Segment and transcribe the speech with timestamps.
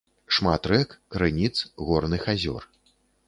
[0.37, 1.53] Шмат рэк, крыніц,
[1.89, 2.63] горных азёр.